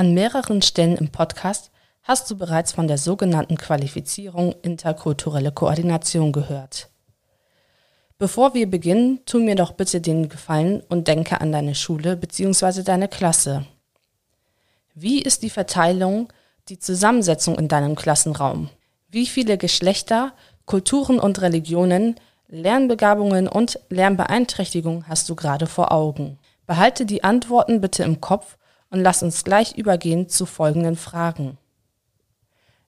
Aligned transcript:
An 0.00 0.14
mehreren 0.14 0.62
Stellen 0.62 0.96
im 0.96 1.10
Podcast 1.10 1.70
hast 2.04 2.30
du 2.30 2.38
bereits 2.38 2.72
von 2.72 2.88
der 2.88 2.96
sogenannten 2.96 3.58
Qualifizierung 3.58 4.54
interkulturelle 4.62 5.52
Koordination 5.52 6.32
gehört. 6.32 6.88
Bevor 8.16 8.54
wir 8.54 8.70
beginnen, 8.70 9.20
tu 9.26 9.40
mir 9.40 9.56
doch 9.56 9.72
bitte 9.72 10.00
den 10.00 10.30
Gefallen 10.30 10.82
und 10.88 11.06
denke 11.06 11.42
an 11.42 11.52
deine 11.52 11.74
Schule 11.74 12.16
bzw. 12.16 12.82
deine 12.82 13.08
Klasse. 13.08 13.66
Wie 14.94 15.20
ist 15.20 15.42
die 15.42 15.50
Verteilung, 15.50 16.32
die 16.70 16.78
Zusammensetzung 16.78 17.58
in 17.58 17.68
deinem 17.68 17.94
Klassenraum? 17.94 18.70
Wie 19.10 19.26
viele 19.26 19.58
Geschlechter, 19.58 20.32
Kulturen 20.64 21.20
und 21.20 21.42
Religionen, 21.42 22.14
Lernbegabungen 22.48 23.48
und 23.48 23.78
Lernbeeinträchtigungen 23.90 25.08
hast 25.08 25.28
du 25.28 25.34
gerade 25.34 25.66
vor 25.66 25.92
Augen? 25.92 26.38
Behalte 26.66 27.04
die 27.04 27.22
Antworten 27.22 27.82
bitte 27.82 28.02
im 28.02 28.22
Kopf 28.22 28.56
und 28.90 29.00
lass 29.00 29.22
uns 29.22 29.44
gleich 29.44 29.76
übergehen 29.76 30.28
zu 30.28 30.46
folgenden 30.46 30.96
Fragen. 30.96 31.58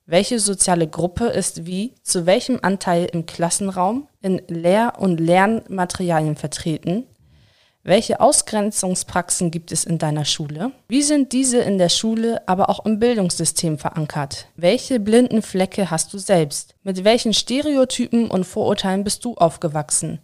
Welche 0.04 0.40
soziale 0.40 0.88
Gruppe 0.88 1.27
ist 1.27 1.64
wie 1.64 1.94
zu 2.02 2.27
welchem 2.27 2.58
Anteil 2.62 3.06
im 3.12 3.24
Klassenraum 3.24 4.08
in 4.20 4.42
Lehr- 4.48 4.94
und 4.98 5.18
Lernmaterialien 5.20 6.36
vertreten? 6.36 7.06
Welche 7.84 8.20
Ausgrenzungspraxen 8.20 9.50
gibt 9.50 9.72
es 9.72 9.84
in 9.84 9.98
deiner 9.98 10.24
Schule? 10.24 10.70
Wie 10.86 11.02
sind 11.02 11.32
diese 11.32 11.58
in 11.58 11.78
der 11.78 11.88
Schule, 11.88 12.46
aber 12.46 12.69
auch 12.69 12.86
im 12.86 13.00
Bildungssystem 13.00 13.77
verankert? 13.77 14.46
Welche 14.55 15.00
blinden 15.00 15.42
Flecke 15.42 15.91
hast 15.91 16.12
du 16.12 16.19
selbst? 16.19 16.77
Mit 16.84 17.02
welchen 17.02 17.34
Stereotypen 17.34 18.30
und 18.30 18.44
Vorurteilen 18.44 19.02
bist 19.02 19.24
du 19.24 19.34
aufgewachsen? 19.34 20.20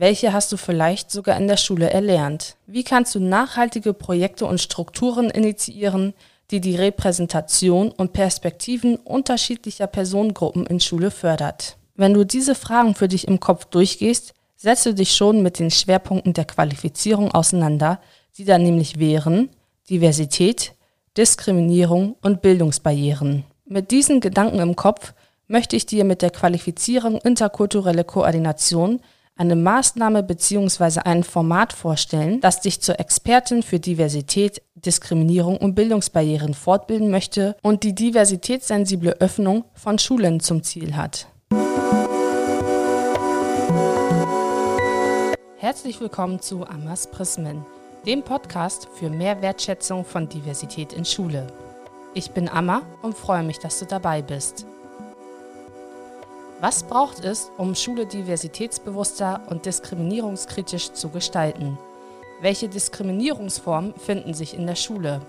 Welche 0.00 0.32
hast 0.32 0.52
du 0.52 0.56
vielleicht 0.56 1.10
sogar 1.10 1.36
in 1.38 1.48
der 1.48 1.56
Schule 1.56 1.90
erlernt? 1.90 2.54
Wie 2.68 2.84
kannst 2.84 3.16
du 3.16 3.18
nachhaltige 3.18 3.92
Projekte 3.92 4.46
und 4.46 4.60
Strukturen 4.60 5.28
initiieren, 5.28 6.14
die 6.52 6.60
die 6.60 6.76
Repräsentation 6.76 7.90
und 7.90 8.12
Perspektiven 8.12 8.94
unterschiedlicher 8.94 9.88
Personengruppen 9.88 10.66
in 10.66 10.78
Schule 10.78 11.10
fördert? 11.10 11.78
Wenn 11.96 12.14
du 12.14 12.22
diese 12.22 12.54
Fragen 12.54 12.94
für 12.94 13.08
dich 13.08 13.26
im 13.26 13.40
Kopf 13.40 13.64
durchgehst, 13.64 14.34
setzt 14.54 14.86
du 14.86 14.94
dich 14.94 15.16
schon 15.16 15.42
mit 15.42 15.58
den 15.58 15.72
Schwerpunkten 15.72 16.32
der 16.32 16.44
Qualifizierung 16.44 17.32
auseinander, 17.32 18.00
die 18.36 18.44
dann 18.44 18.62
nämlich 18.62 19.00
wären 19.00 19.48
Diversität, 19.90 20.74
Diskriminierung 21.16 22.14
und 22.22 22.40
Bildungsbarrieren. 22.40 23.42
Mit 23.64 23.90
diesen 23.90 24.20
Gedanken 24.20 24.60
im 24.60 24.76
Kopf 24.76 25.12
möchte 25.48 25.74
ich 25.74 25.86
dir 25.86 26.04
mit 26.04 26.22
der 26.22 26.30
Qualifizierung 26.30 27.20
interkulturelle 27.22 28.04
Koordination 28.04 29.00
eine 29.38 29.54
Maßnahme 29.54 30.24
bzw. 30.24 31.00
ein 31.04 31.22
Format 31.22 31.72
vorstellen, 31.72 32.40
das 32.40 32.60
dich 32.60 32.82
zur 32.82 32.98
Expertin 32.98 33.62
für 33.62 33.78
Diversität, 33.78 34.60
Diskriminierung 34.74 35.56
und 35.56 35.74
Bildungsbarrieren 35.76 36.54
fortbilden 36.54 37.10
möchte 37.10 37.56
und 37.62 37.84
die 37.84 37.94
diversitätssensible 37.94 39.20
Öffnung 39.20 39.64
von 39.74 39.98
Schulen 39.98 40.40
zum 40.40 40.64
Ziel 40.64 40.96
hat. 40.96 41.28
Herzlich 45.56 46.00
willkommen 46.00 46.40
zu 46.40 46.66
Amas 46.66 47.08
Prismen, 47.08 47.64
dem 48.06 48.22
Podcast 48.22 48.88
für 48.98 49.08
mehr 49.08 49.40
Wertschätzung 49.40 50.04
von 50.04 50.28
Diversität 50.28 50.92
in 50.92 51.04
Schule. 51.04 51.46
Ich 52.12 52.32
bin 52.32 52.48
Amma 52.48 52.82
und 53.02 53.16
freue 53.16 53.44
mich, 53.44 53.60
dass 53.60 53.78
du 53.78 53.84
dabei 53.84 54.20
bist. 54.20 54.66
Was 56.60 56.82
braucht 56.82 57.24
es, 57.24 57.52
um 57.56 57.76
Schule 57.76 58.04
diversitätsbewusster 58.04 59.42
und 59.48 59.64
diskriminierungskritisch 59.64 60.92
zu 60.92 61.08
gestalten? 61.08 61.78
Welche 62.40 62.68
Diskriminierungsformen 62.68 63.94
finden 63.94 64.34
sich 64.34 64.54
in 64.54 64.66
der 64.66 64.74
Schule? 64.74 65.20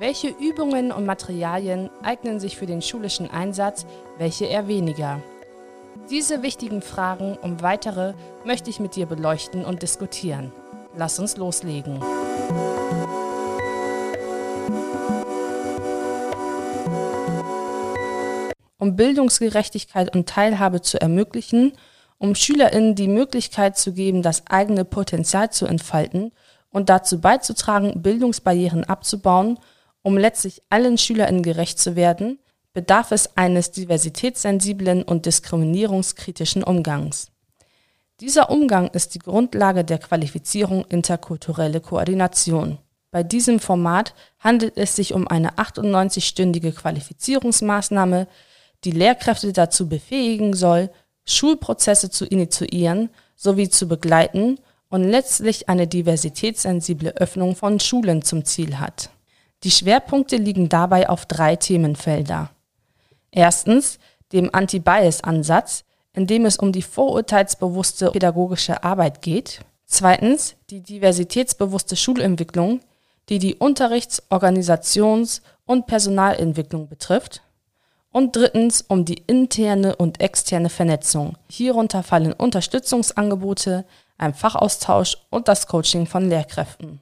Welche 0.00 0.28
Übungen 0.28 0.90
und 0.90 1.06
Materialien 1.06 1.88
eignen 2.02 2.40
sich 2.40 2.56
für 2.56 2.66
den 2.66 2.82
schulischen 2.82 3.30
Einsatz, 3.30 3.86
welche 4.18 4.46
eher 4.46 4.66
weniger? 4.66 5.22
Diese 6.10 6.42
wichtigen 6.42 6.82
Fragen 6.82 7.36
und 7.40 7.62
weitere 7.62 8.14
möchte 8.44 8.70
ich 8.70 8.80
mit 8.80 8.96
dir 8.96 9.06
beleuchten 9.06 9.64
und 9.64 9.82
diskutieren. 9.82 10.52
Lass 10.96 11.20
uns 11.20 11.36
loslegen. 11.36 12.00
Um 18.80 18.96
Bildungsgerechtigkeit 18.96 20.14
und 20.14 20.28
Teilhabe 20.28 20.80
zu 20.80 21.00
ermöglichen, 21.00 21.72
um 22.18 22.34
Schülerinnen 22.34 22.94
die 22.96 23.08
Möglichkeit 23.08 23.78
zu 23.78 23.92
geben, 23.92 24.22
das 24.22 24.46
eigene 24.48 24.84
Potenzial 24.84 25.50
zu 25.50 25.66
entfalten 25.66 26.32
und 26.70 26.88
dazu 26.88 27.20
beizutragen, 27.20 28.02
Bildungsbarrieren 28.02 28.84
abzubauen, 28.84 29.58
um 30.02 30.16
letztlich 30.16 30.62
allen 30.70 30.98
Schülerinnen 30.98 31.42
gerecht 31.42 31.78
zu 31.78 31.94
werden, 31.94 32.38
bedarf 32.72 33.10
es 33.12 33.36
eines 33.36 33.70
diversitätssensiblen 33.72 35.02
und 35.02 35.26
diskriminierungskritischen 35.26 36.62
Umgangs. 36.62 37.30
Dieser 38.20 38.50
Umgang 38.50 38.88
ist 38.88 39.14
die 39.14 39.18
Grundlage 39.18 39.84
der 39.84 39.98
Qualifizierung 39.98 40.84
interkulturelle 40.86 41.80
Koordination. 41.80 42.78
Bei 43.10 43.22
diesem 43.22 43.58
Format 43.58 44.14
handelt 44.38 44.76
es 44.76 44.94
sich 44.94 45.14
um 45.14 45.26
eine 45.26 45.54
98-stündige 45.54 46.72
Qualifizierungsmaßnahme, 46.72 48.28
die 48.84 48.92
Lehrkräfte 48.92 49.52
dazu 49.52 49.88
befähigen 49.88 50.54
soll, 50.54 50.90
Schulprozesse 51.24 52.10
zu 52.10 52.24
initiieren 52.24 53.10
sowie 53.36 53.68
zu 53.68 53.88
begleiten 53.88 54.58
und 54.88 55.04
letztlich 55.04 55.68
eine 55.68 55.86
diversitätssensible 55.86 57.16
Öffnung 57.16 57.56
von 57.56 57.80
Schulen 57.80 58.22
zum 58.22 58.44
Ziel 58.44 58.78
hat. 58.78 59.10
Die 59.62 59.70
Schwerpunkte 59.70 60.36
liegen 60.36 60.68
dabei 60.68 61.08
auf 61.08 61.26
drei 61.26 61.56
Themenfelder. 61.56 62.50
Erstens 63.30 63.98
dem 64.32 64.50
Anti-Bias-Ansatz, 64.52 65.84
in 66.12 66.26
dem 66.26 66.44
es 66.44 66.56
um 66.56 66.72
die 66.72 66.82
vorurteilsbewusste 66.82 68.10
pädagogische 68.10 68.82
Arbeit 68.82 69.22
geht. 69.22 69.60
Zweitens 69.86 70.56
die 70.70 70.80
diversitätsbewusste 70.80 71.96
Schulentwicklung, 71.96 72.80
die 73.28 73.38
die 73.38 73.56
Unterrichts-, 73.56 74.22
Organisations- 74.30 75.40
und 75.66 75.86
Personalentwicklung 75.86 76.88
betrifft. 76.88 77.42
Und 78.12 78.34
drittens 78.34 78.82
um 78.82 79.04
die 79.04 79.22
interne 79.26 79.94
und 79.94 80.20
externe 80.20 80.68
Vernetzung. 80.68 81.36
Hierunter 81.48 82.02
fallen 82.02 82.32
Unterstützungsangebote, 82.32 83.84
ein 84.18 84.34
Fachaustausch 84.34 85.16
und 85.30 85.46
das 85.46 85.66
Coaching 85.68 86.06
von 86.06 86.28
Lehrkräften. 86.28 87.00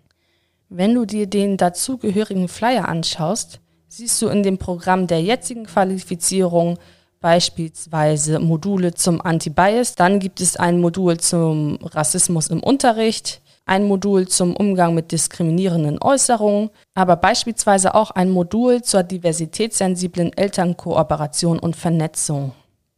Wenn 0.68 0.94
du 0.94 1.06
dir 1.06 1.26
den 1.26 1.56
dazugehörigen 1.56 2.48
Flyer 2.48 2.88
anschaust, 2.88 3.60
siehst 3.88 4.20
du 4.20 4.28
in 4.28 4.42
dem 4.42 4.58
Programm 4.58 5.06
der 5.06 5.22
jetzigen 5.22 5.64
Qualifizierung 5.64 6.78
beispielsweise 7.20 8.38
Module 8.38 8.94
zum 8.94 9.20
Anti-Bias, 9.20 9.94
dann 9.94 10.20
gibt 10.20 10.41
es 10.41 10.56
ein 10.56 10.80
Modul 10.80 11.18
zum 11.18 11.78
Rassismus 11.82 12.48
im 12.48 12.62
Unterricht, 12.62 13.41
ein 13.68 13.84
Modul 13.84 14.28
zum 14.28 14.56
Umgang 14.56 14.94
mit 14.94 15.12
diskriminierenden 15.12 16.00
Äußerungen, 16.00 16.70
aber 16.94 17.16
beispielsweise 17.16 17.94
auch 17.94 18.10
ein 18.10 18.30
Modul 18.30 18.82
zur 18.82 19.02
diversitätssensiblen 19.02 20.36
Elternkooperation 20.36 21.58
und 21.58 21.76
Vernetzung. 21.76 22.52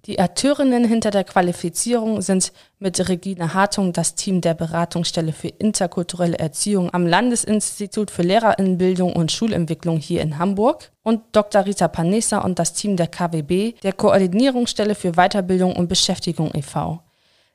Die 0.06 0.18
Akteurinnen 0.18 0.84
hinter 0.84 1.10
der 1.10 1.24
Qualifizierung 1.24 2.22
sind 2.22 2.52
mit 2.78 3.08
Regine 3.08 3.52
Hartung 3.52 3.92
das 3.92 4.14
Team 4.14 4.40
der 4.40 4.54
Beratungsstelle 4.54 5.32
für 5.32 5.48
interkulturelle 5.48 6.38
Erziehung 6.38 6.92
am 6.94 7.06
Landesinstitut 7.06 8.10
für 8.10 8.22
Lehrerinnenbildung 8.22 9.12
und 9.14 9.30
Schulentwicklung 9.30 9.98
hier 9.98 10.22
in 10.22 10.38
Hamburg 10.38 10.90
und 11.02 11.20
Dr. 11.32 11.66
Rita 11.66 11.88
Panessa 11.88 12.38
und 12.38 12.58
das 12.58 12.72
Team 12.72 12.96
der 12.96 13.08
KWB, 13.08 13.74
der 13.82 13.92
Koordinierungsstelle 13.92 14.94
für 14.94 15.12
Weiterbildung 15.12 15.76
und 15.76 15.88
Beschäftigung 15.88 16.50
e.V. 16.54 17.00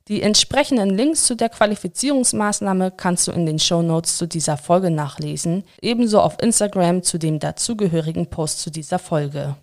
Die 0.08 0.22
entsprechenden 0.22 0.92
Links 0.92 1.26
zu 1.26 1.36
der 1.36 1.50
Qualifizierungsmaßnahme 1.50 2.92
kannst 2.92 3.28
du 3.28 3.32
in 3.32 3.48
den 3.48 3.58
Show 3.58 3.82
Notes 3.82 4.18
zu 4.18 4.28
dieser 4.28 4.56
Folge 4.56 4.92
nachlesen, 4.92 5.64
ebenso 5.82 6.22
auf 6.22 6.38
Instagram 6.40 7.02
zu 7.02 7.18
dem 7.18 7.40
dazugehörigen 7.40 8.28
Post 8.28 8.60
zu 8.60 8.70
dieser 8.70 9.00
Folge. 9.00 9.56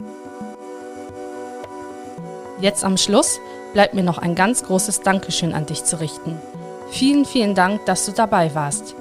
Jetzt 2.61 2.83
am 2.83 2.97
Schluss 2.97 3.39
bleibt 3.73 3.95
mir 3.95 4.03
noch 4.03 4.19
ein 4.19 4.35
ganz 4.35 4.65
großes 4.65 5.03
Dankeschön 5.03 5.55
an 5.55 5.67
dich 5.67 5.85
zu 5.85 6.01
richten. 6.01 6.37
Vielen, 6.91 7.25
vielen 7.25 7.55
Dank, 7.55 7.87
dass 7.87 8.07
du 8.07 8.11
dabei 8.11 8.53
warst. 8.53 8.97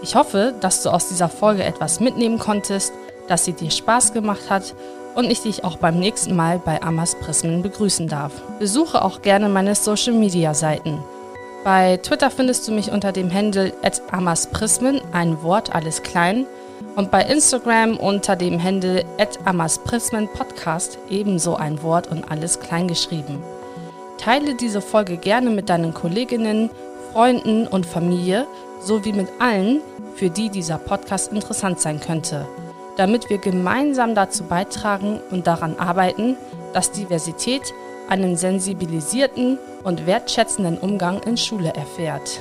Ich 0.00 0.14
hoffe, 0.14 0.54
dass 0.62 0.82
du 0.82 0.88
aus 0.88 1.08
dieser 1.08 1.28
Folge 1.28 1.62
etwas 1.62 2.00
mitnehmen 2.00 2.38
konntest, 2.38 2.94
dass 3.28 3.44
sie 3.44 3.52
dir 3.52 3.70
Spaß 3.70 4.14
gemacht 4.14 4.48
hat 4.48 4.74
und 5.16 5.30
ich 5.30 5.42
dich 5.42 5.64
auch 5.64 5.78
beim 5.78 5.98
nächsten 5.98 6.36
Mal 6.36 6.60
bei 6.64 6.80
Amas 6.82 7.16
Prismen 7.16 7.62
begrüßen 7.62 8.06
darf. 8.06 8.32
Besuche 8.60 9.02
auch 9.02 9.22
gerne 9.22 9.48
meine 9.48 9.74
Social 9.74 10.12
Media 10.12 10.54
Seiten. 10.54 11.02
Bei 11.64 11.96
Twitter 11.96 12.30
findest 12.30 12.68
du 12.68 12.72
mich 12.72 12.92
unter 12.92 13.10
dem 13.10 13.32
Handle 13.32 13.72
@amasprismen, 14.12 15.00
ein 15.12 15.42
Wort 15.42 15.74
alles 15.74 16.04
klein, 16.04 16.46
und 16.94 17.10
bei 17.10 17.22
Instagram 17.22 17.96
unter 17.96 18.36
dem 18.36 18.62
Handle 18.62 19.04
@amasprismen 19.44 20.28
Podcast 20.28 20.98
ebenso 21.10 21.56
ein 21.56 21.82
Wort 21.82 22.08
und 22.08 22.30
alles 22.30 22.60
klein 22.60 22.86
geschrieben. 22.86 23.42
Teile 24.18 24.54
diese 24.54 24.80
Folge 24.80 25.16
gerne 25.16 25.50
mit 25.50 25.68
deinen 25.68 25.92
Kolleginnen, 25.92 26.70
Freunden 27.12 27.66
und 27.66 27.86
Familie 27.86 28.46
sowie 28.80 29.12
mit 29.12 29.28
allen, 29.38 29.80
für 30.14 30.30
die 30.30 30.50
dieser 30.50 30.78
Podcast 30.78 31.32
interessant 31.32 31.80
sein 31.80 32.00
könnte. 32.00 32.46
Damit 32.96 33.30
wir 33.30 33.38
gemeinsam 33.38 34.14
dazu 34.14 34.44
beitragen 34.44 35.20
und 35.30 35.46
daran 35.46 35.78
arbeiten, 35.78 36.36
dass 36.72 36.92
Diversität 36.92 37.72
einen 38.08 38.36
sensibilisierten 38.36 39.58
und 39.84 40.06
wertschätzenden 40.06 40.78
Umgang 40.78 41.22
in 41.22 41.36
Schule 41.36 41.72
erfährt. 41.74 42.40